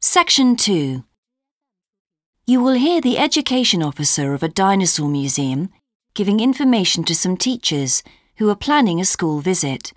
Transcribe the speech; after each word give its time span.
Section 0.00 0.54
2 0.54 1.02
You 2.46 2.62
will 2.62 2.74
hear 2.74 3.00
the 3.00 3.18
education 3.18 3.82
officer 3.82 4.32
of 4.32 4.44
a 4.44 4.48
dinosaur 4.48 5.08
museum 5.08 5.70
giving 6.14 6.38
information 6.38 7.02
to 7.02 7.16
some 7.16 7.36
teachers 7.36 8.04
who 8.36 8.48
are 8.48 8.54
planning 8.54 9.00
a 9.00 9.04
school 9.04 9.40
visit. 9.40 9.92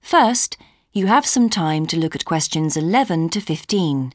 First, 0.00 0.56
you 0.92 1.08
have 1.08 1.26
some 1.26 1.50
time 1.50 1.86
to 1.86 1.98
look 1.98 2.14
at 2.14 2.24
questions 2.24 2.76
11 2.76 3.30
to 3.30 3.40
15. 3.40 4.12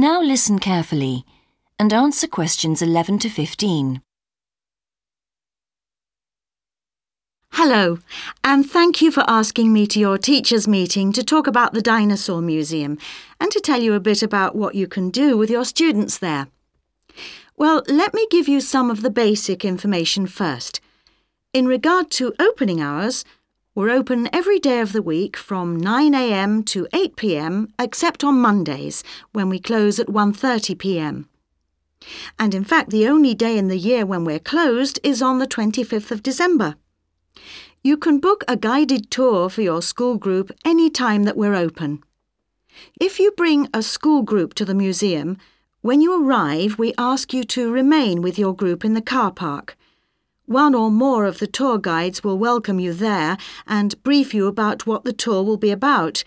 Now 0.00 0.22
listen 0.22 0.58
carefully 0.58 1.26
and 1.78 1.92
answer 1.92 2.26
questions 2.26 2.80
11 2.80 3.18
to 3.18 3.28
15. 3.28 4.00
Hello, 7.52 7.98
and 8.42 8.64
thank 8.64 9.02
you 9.02 9.10
for 9.10 9.24
asking 9.28 9.74
me 9.74 9.86
to 9.88 10.00
your 10.00 10.16
teachers' 10.16 10.66
meeting 10.66 11.12
to 11.12 11.22
talk 11.22 11.46
about 11.46 11.74
the 11.74 11.82
Dinosaur 11.82 12.40
Museum 12.40 12.96
and 13.38 13.52
to 13.52 13.60
tell 13.60 13.82
you 13.82 13.92
a 13.92 14.00
bit 14.00 14.22
about 14.22 14.56
what 14.56 14.74
you 14.74 14.86
can 14.86 15.10
do 15.10 15.36
with 15.36 15.50
your 15.50 15.66
students 15.66 16.16
there. 16.16 16.46
Well, 17.58 17.82
let 17.86 18.14
me 18.14 18.26
give 18.30 18.48
you 18.48 18.62
some 18.62 18.90
of 18.90 19.02
the 19.02 19.10
basic 19.10 19.66
information 19.66 20.26
first. 20.26 20.80
In 21.52 21.66
regard 21.66 22.10
to 22.12 22.32
opening 22.38 22.80
hours, 22.80 23.22
we're 23.72 23.90
open 23.90 24.28
every 24.32 24.58
day 24.58 24.80
of 24.80 24.92
the 24.92 25.02
week 25.02 25.36
from 25.36 25.80
9am 25.80 26.66
to 26.66 26.88
8pm 26.92 27.70
except 27.78 28.24
on 28.24 28.40
Mondays 28.40 29.04
when 29.32 29.48
we 29.48 29.60
close 29.60 30.00
at 30.00 30.08
1.30pm. 30.08 31.26
And 32.36 32.54
in 32.54 32.64
fact, 32.64 32.90
the 32.90 33.06
only 33.06 33.32
day 33.32 33.56
in 33.56 33.68
the 33.68 33.78
year 33.78 34.04
when 34.04 34.24
we're 34.24 34.40
closed 34.40 34.98
is 35.04 35.22
on 35.22 35.38
the 35.38 35.46
25th 35.46 36.10
of 36.10 36.22
December. 36.22 36.74
You 37.84 37.96
can 37.96 38.18
book 38.18 38.42
a 38.48 38.56
guided 38.56 39.08
tour 39.08 39.48
for 39.48 39.62
your 39.62 39.82
school 39.82 40.16
group 40.16 40.50
any 40.64 40.90
time 40.90 41.22
that 41.22 41.36
we're 41.36 41.54
open. 41.54 42.02
If 43.00 43.20
you 43.20 43.30
bring 43.30 43.68
a 43.72 43.82
school 43.82 44.22
group 44.22 44.54
to 44.54 44.64
the 44.64 44.74
museum, 44.74 45.38
when 45.80 46.00
you 46.00 46.26
arrive, 46.26 46.76
we 46.76 46.92
ask 46.98 47.32
you 47.32 47.44
to 47.44 47.70
remain 47.70 48.20
with 48.20 48.36
your 48.36 48.54
group 48.54 48.84
in 48.84 48.94
the 48.94 49.00
car 49.00 49.30
park. 49.30 49.76
One 50.50 50.74
or 50.74 50.90
more 50.90 51.26
of 51.26 51.38
the 51.38 51.46
tour 51.46 51.78
guides 51.78 52.24
will 52.24 52.36
welcome 52.36 52.80
you 52.80 52.92
there 52.92 53.36
and 53.68 54.02
brief 54.02 54.34
you 54.34 54.48
about 54.48 54.84
what 54.84 55.04
the 55.04 55.12
tour 55.12 55.44
will 55.44 55.56
be 55.56 55.70
about. 55.70 56.24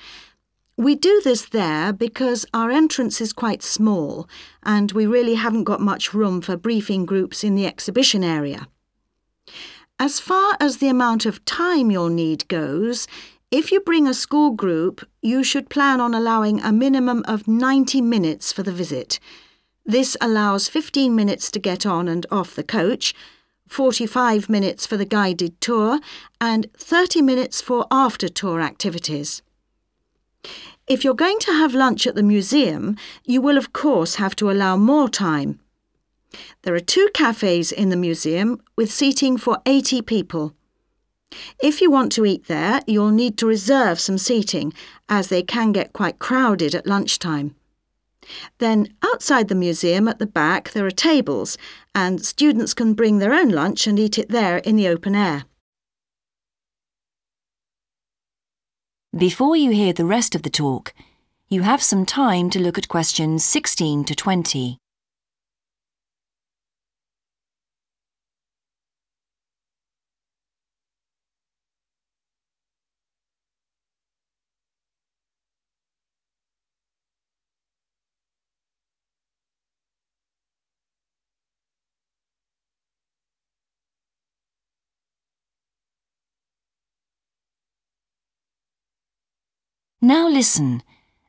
We 0.77 0.95
do 0.95 1.19
this 1.25 1.43
there 1.43 1.91
because 1.91 2.45
our 2.53 2.71
entrance 2.71 3.19
is 3.19 3.33
quite 3.33 3.61
small 3.61 4.29
and 4.63 4.93
we 4.93 5.05
really 5.05 5.33
haven't 5.33 5.65
got 5.65 5.81
much 5.81 6.13
room 6.13 6.39
for 6.39 6.55
briefing 6.55 7.05
groups 7.05 7.43
in 7.43 7.55
the 7.55 7.65
exhibition 7.65 8.23
area. 8.23 8.69
As 9.99 10.21
far 10.21 10.55
as 10.57 10.77
the 10.77 10.87
amount 10.87 11.25
of 11.25 11.43
time 11.43 11.91
you'll 11.91 12.07
need 12.07 12.47
goes, 12.47 13.07
if 13.51 13.73
you 13.73 13.81
bring 13.81 14.07
a 14.07 14.13
school 14.13 14.51
group, 14.51 15.05
you 15.21 15.43
should 15.43 15.69
plan 15.69 15.99
on 15.99 16.13
allowing 16.13 16.61
a 16.61 16.71
minimum 16.71 17.25
of 17.27 17.45
90 17.45 17.99
minutes 17.99 18.53
for 18.53 18.63
the 18.63 18.71
visit. 18.71 19.19
This 19.85 20.15
allows 20.21 20.69
15 20.69 21.13
minutes 21.13 21.51
to 21.51 21.59
get 21.59 21.85
on 21.85 22.07
and 22.07 22.25
off 22.31 22.55
the 22.55 22.63
coach 22.63 23.13
45 23.67 24.49
minutes 24.49 24.85
for 24.85 24.97
the 24.97 25.05
guided 25.05 25.59
tour, 25.61 25.99
and 26.39 26.67
30 26.77 27.21
minutes 27.21 27.61
for 27.61 27.87
after 27.91 28.27
tour 28.27 28.61
activities. 28.61 29.41
If 30.87 31.03
you're 31.03 31.13
going 31.13 31.39
to 31.39 31.53
have 31.53 31.73
lunch 31.73 32.05
at 32.05 32.15
the 32.15 32.23
museum, 32.23 32.97
you 33.25 33.41
will 33.41 33.57
of 33.57 33.71
course 33.71 34.15
have 34.15 34.35
to 34.37 34.51
allow 34.51 34.75
more 34.75 35.07
time. 35.07 35.59
There 36.63 36.75
are 36.75 36.79
two 36.79 37.09
cafes 37.13 37.71
in 37.71 37.89
the 37.89 37.95
museum 37.95 38.61
with 38.75 38.91
seating 38.91 39.37
for 39.37 39.59
80 39.65 40.01
people. 40.01 40.53
If 41.61 41.81
you 41.81 41.89
want 41.89 42.11
to 42.13 42.25
eat 42.25 42.47
there, 42.47 42.81
you'll 42.85 43.11
need 43.11 43.37
to 43.37 43.47
reserve 43.47 43.99
some 43.99 44.17
seating, 44.17 44.73
as 45.09 45.29
they 45.29 45.41
can 45.41 45.71
get 45.71 45.93
quite 45.93 46.19
crowded 46.19 46.75
at 46.75 46.87
lunchtime. 46.87 47.55
Then, 48.59 48.93
outside 49.03 49.47
the 49.47 49.55
museum 49.55 50.07
at 50.07 50.19
the 50.19 50.25
back, 50.25 50.71
there 50.71 50.85
are 50.85 50.91
tables, 50.91 51.57
and 51.95 52.23
students 52.23 52.73
can 52.73 52.93
bring 52.93 53.19
their 53.19 53.33
own 53.33 53.49
lunch 53.49 53.87
and 53.87 53.99
eat 53.99 54.17
it 54.17 54.29
there 54.29 54.57
in 54.57 54.75
the 54.75 54.87
open 54.87 55.15
air. 55.15 55.45
Before 59.15 59.55
you 59.55 59.71
hear 59.71 59.93
the 59.93 60.05
rest 60.05 60.33
of 60.33 60.41
the 60.41 60.49
talk, 60.49 60.93
you 61.47 61.61
have 61.61 61.83
some 61.83 62.05
time 62.05 62.49
to 62.49 62.59
look 62.59 62.79
at 62.79 62.87
questions 62.87 63.45
16 63.45 64.05
to 64.05 64.15
20. 64.15 64.79
Now 90.03 90.27
listen 90.27 90.83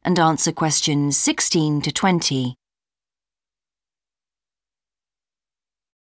and 0.04 0.18
answer 0.18 0.50
questions 0.50 1.16
16 1.16 1.80
to 1.82 1.92
20. 1.92 2.56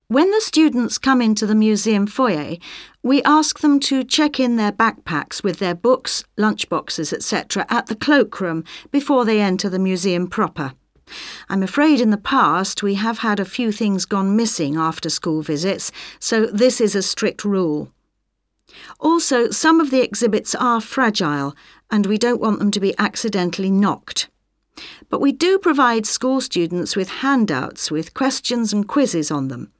When 0.08 0.30
the 0.30 0.40
students 0.40 0.96
come 0.96 1.20
into 1.20 1.44
the 1.44 1.54
museum 1.54 2.06
foyer, 2.06 2.56
we 3.02 3.22
ask 3.24 3.58
them 3.58 3.78
to 3.80 4.02
check 4.02 4.40
in 4.40 4.56
their 4.56 4.72
backpacks 4.72 5.44
with 5.44 5.58
their 5.58 5.74
books, 5.74 6.24
lunchboxes, 6.38 7.12
etc. 7.12 7.66
at 7.68 7.88
the 7.88 7.94
cloakroom 7.94 8.64
before 8.90 9.26
they 9.26 9.42
enter 9.42 9.68
the 9.68 9.78
museum 9.78 10.26
proper. 10.26 10.72
I'm 11.50 11.62
afraid 11.62 12.00
in 12.00 12.08
the 12.08 12.16
past 12.16 12.82
we 12.82 12.94
have 12.94 13.18
had 13.18 13.38
a 13.38 13.44
few 13.44 13.70
things 13.70 14.06
gone 14.06 14.34
missing 14.34 14.76
after 14.76 15.10
school 15.10 15.42
visits, 15.42 15.92
so 16.18 16.46
this 16.46 16.80
is 16.80 16.94
a 16.94 17.02
strict 17.02 17.44
rule. 17.44 17.92
Also, 19.00 19.50
some 19.50 19.80
of 19.80 19.90
the 19.90 20.00
exhibits 20.02 20.54
are 20.54 20.80
fragile 20.80 21.54
and 21.90 22.06
we 22.06 22.18
don't 22.18 22.40
want 22.40 22.58
them 22.58 22.70
to 22.70 22.80
be 22.80 22.94
accidentally 22.98 23.70
knocked. 23.70 24.28
But 25.08 25.20
we 25.20 25.32
do 25.32 25.58
provide 25.58 26.06
school 26.06 26.40
students 26.40 26.96
with 26.96 27.08
handouts 27.08 27.90
with 27.90 28.14
questions 28.14 28.72
and 28.72 28.86
quizzes 28.86 29.30
on 29.30 29.48
them. 29.48 29.72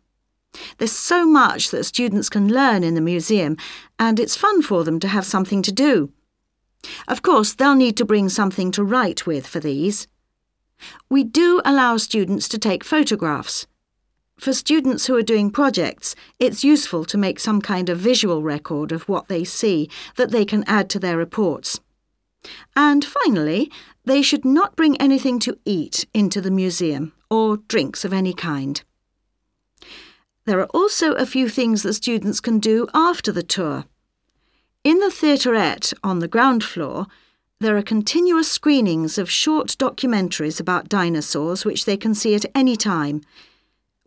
There's 0.79 0.93
so 0.93 1.27
much 1.27 1.71
that 1.71 1.85
students 1.85 2.29
can 2.29 2.49
learn 2.49 2.83
in 2.83 2.95
the 2.95 3.01
museum, 3.01 3.57
and 3.99 4.19
it's 4.19 4.37
fun 4.37 4.63
for 4.63 4.85
them 4.85 4.99
to 5.01 5.09
have 5.09 5.27
something 5.27 5.61
to 5.63 5.73
do. 5.73 6.13
Of 7.09 7.23
course, 7.23 7.53
they'll 7.53 7.75
need 7.75 7.97
to 7.99 8.05
bring 8.05 8.29
something 8.29 8.71
to 8.73 8.85
write 8.85 9.27
with 9.27 9.47
for 9.47 9.61
these. 9.61 10.07
We 11.11 11.25
do 11.25 11.61
allow 11.65 11.97
students 11.97 12.49
to 12.49 12.59
take 12.59 12.85
photographs. 12.85 13.67
For 14.39 14.53
students 14.53 15.07
who 15.07 15.17
are 15.17 15.23
doing 15.23 15.51
projects, 15.51 16.15
it's 16.39 16.63
useful 16.63 17.05
to 17.07 17.19
make 17.19 17.41
some 17.41 17.61
kind 17.61 17.89
of 17.89 17.99
visual 17.99 18.43
record 18.43 18.93
of 18.93 19.09
what 19.09 19.29
they 19.29 19.45
see 19.45 19.89
that 20.17 20.31
they 20.31 20.45
can 20.45 20.63
add 20.67 20.91
to 20.91 20.99
their 20.99 21.17
reports. 21.17 21.81
And 22.77 23.05
finally, 23.05 23.71
they 24.05 24.23
should 24.23 24.45
not 24.45 24.77
bring 24.77 25.01
anything 25.01 25.39
to 25.41 25.59
eat 25.65 26.07
into 26.15 26.41
the 26.41 26.51
museum 26.51 27.13
or 27.31 27.57
drinks 27.69 28.05
of 28.05 28.13
any 28.13 28.33
kind. 28.33 28.83
There 30.45 30.61
are 30.61 30.67
also 30.67 31.15
a 31.15 31.27
few 31.27 31.49
things 31.49 31.83
that 31.83 31.95
students 31.95 32.39
can 32.39 32.61
do 32.61 32.87
after 32.95 33.33
the 33.33 33.43
tour. 33.43 33.85
In 34.85 35.01
the 35.01 35.11
theaterette 35.11 35.93
on 36.05 36.21
the 36.21 36.29
ground 36.29 36.63
floor, 36.63 37.07
there 37.59 37.77
are 37.77 37.83
continuous 37.83 38.49
screenings 38.49 39.19
of 39.19 39.31
short 39.31 39.69
documentaries 39.79 40.61
about 40.61 40.89
dinosaurs 40.89 41.65
which 41.65 41.85
they 41.85 41.97
can 41.97 42.15
see 42.15 42.35
at 42.37 42.45
any 42.55 42.77
time, 42.77 43.23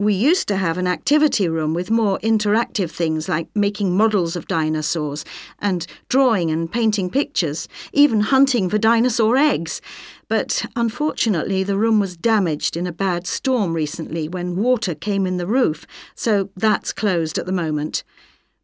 we 0.02 0.14
used 0.14 0.48
to 0.48 0.56
have 0.56 0.78
an 0.78 0.88
activity 0.88 1.50
room 1.50 1.74
with 1.74 1.92
more 1.92 2.20
interactive 2.20 2.90
things 2.90 3.28
like 3.28 3.50
making 3.54 3.98
models 3.98 4.38
of 4.38 4.48
dinosaurs 4.48 5.26
and 5.60 5.86
drawing 6.08 6.50
and 6.50 6.72
painting 6.72 7.10
pictures, 7.10 7.68
even 7.92 8.22
hunting 8.22 8.70
for 8.70 8.78
dinosaur 8.78 9.36
eggs. 9.36 9.82
But 10.30 10.66
unfortunately, 10.78 11.64
the 11.64 11.78
room 11.78 12.00
was 12.00 12.16
damaged 12.16 12.78
in 12.78 12.88
a 12.88 12.94
bad 12.94 13.28
storm 13.28 13.74
recently 13.74 14.30
when 14.30 14.56
water 14.56 14.96
came 14.96 15.28
in 15.28 15.36
the 15.36 15.48
roof, 15.48 15.86
so 16.16 16.50
that's 16.56 16.94
closed 16.94 17.38
at 17.38 17.46
the 17.46 17.52
moment. 17.52 18.06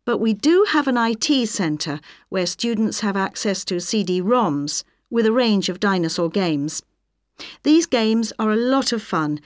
But 0.05 0.19
we 0.19 0.33
do 0.33 0.65
have 0.69 0.87
an 0.87 0.97
IT 0.97 1.47
centre 1.49 1.99
where 2.29 2.45
students 2.45 3.01
have 3.01 3.17
access 3.17 3.65
to 3.65 3.81
CD 3.81 4.21
ROMs 4.21 4.85
with 5.09 5.25
a 5.25 5.33
range 5.33 5.67
of 5.67 5.81
dinosaur 5.81 6.29
games. 6.29 6.81
These 7.63 7.87
games 7.87 8.31
are 8.39 8.51
a 8.51 8.55
lot 8.55 8.93
of 8.93 9.01
fun 9.01 9.41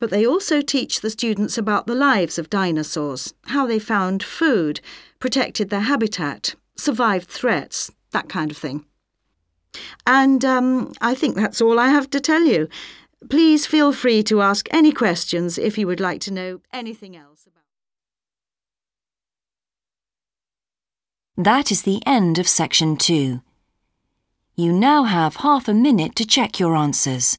But 0.00 0.10
they 0.10 0.26
also 0.26 0.62
teach 0.62 1.00
the 1.00 1.10
students 1.10 1.56
about 1.58 1.86
the 1.86 1.94
lives 1.94 2.38
of 2.38 2.50
dinosaurs, 2.50 3.34
how 3.46 3.66
they 3.66 3.78
found 3.78 4.22
food, 4.22 4.80
protected 5.20 5.68
their 5.68 5.80
habitat, 5.80 6.54
survived 6.74 7.28
threats, 7.28 7.92
that 8.10 8.28
kind 8.28 8.50
of 8.50 8.56
thing. 8.56 8.86
And 10.06 10.44
um, 10.44 10.92
I 11.00 11.14
think 11.14 11.36
that's 11.36 11.60
all 11.60 11.78
I 11.78 11.88
have 11.88 12.10
to 12.10 12.20
tell 12.20 12.44
you. 12.44 12.68
Please 13.28 13.66
feel 13.66 13.92
free 13.92 14.22
to 14.24 14.40
ask 14.40 14.66
any 14.70 14.90
questions 14.90 15.58
if 15.58 15.76
you 15.76 15.86
would 15.86 16.00
like 16.00 16.20
to 16.22 16.32
know 16.32 16.60
anything 16.72 17.14
else 17.14 17.46
about. 17.46 17.64
That 21.36 21.70
is 21.70 21.82
the 21.82 22.02
end 22.06 22.38
of 22.38 22.48
section 22.48 22.96
two. 22.96 23.42
You 24.56 24.72
now 24.72 25.04
have 25.04 25.36
half 25.36 25.68
a 25.68 25.74
minute 25.74 26.16
to 26.16 26.26
check 26.26 26.58
your 26.58 26.74
answers. 26.74 27.38